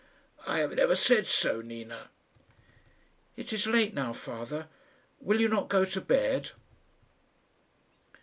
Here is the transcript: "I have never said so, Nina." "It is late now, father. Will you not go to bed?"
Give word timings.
"I 0.47 0.57
have 0.57 0.73
never 0.77 0.95
said 0.95 1.27
so, 1.27 1.61
Nina." 1.61 2.09
"It 3.37 3.53
is 3.53 3.67
late 3.67 3.93
now, 3.93 4.13
father. 4.13 4.67
Will 5.19 5.39
you 5.39 5.47
not 5.47 5.69
go 5.69 5.85
to 5.85 6.01
bed?" 6.01 6.49